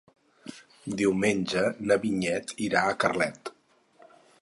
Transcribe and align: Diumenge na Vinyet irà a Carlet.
Diumenge 1.01 1.63
na 1.91 1.99
Vinyet 2.07 2.57
irà 2.71 2.85
a 2.95 2.99
Carlet. 3.05 3.57